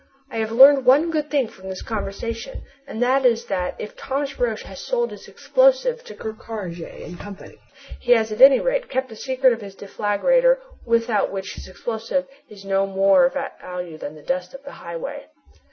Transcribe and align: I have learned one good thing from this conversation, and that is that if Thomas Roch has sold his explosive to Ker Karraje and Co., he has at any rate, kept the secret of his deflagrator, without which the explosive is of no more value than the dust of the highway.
I 0.31 0.37
have 0.37 0.51
learned 0.51 0.83
one 0.87 1.11
good 1.11 1.29
thing 1.29 1.47
from 1.47 1.69
this 1.69 1.83
conversation, 1.83 2.63
and 2.87 3.03
that 3.03 3.23
is 3.23 3.45
that 3.45 3.75
if 3.77 3.95
Thomas 3.95 4.39
Roch 4.39 4.61
has 4.63 4.79
sold 4.79 5.11
his 5.11 5.27
explosive 5.27 6.03
to 6.05 6.15
Ker 6.15 6.33
Karraje 6.33 7.05
and 7.05 7.19
Co., 7.19 7.35
he 7.99 8.13
has 8.13 8.31
at 8.31 8.41
any 8.41 8.59
rate, 8.59 8.89
kept 8.89 9.09
the 9.09 9.15
secret 9.15 9.53
of 9.53 9.61
his 9.61 9.75
deflagrator, 9.75 10.57
without 10.87 11.31
which 11.31 11.55
the 11.55 11.69
explosive 11.69 12.27
is 12.49 12.63
of 12.63 12.71
no 12.71 12.87
more 12.87 13.29
value 13.61 13.99
than 13.99 14.15
the 14.15 14.23
dust 14.23 14.55
of 14.55 14.63
the 14.63 14.71
highway. 14.71 15.27